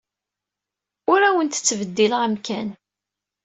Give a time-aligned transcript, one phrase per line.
[1.11, 2.67] Ur awent-ttbeddileɣ amkan.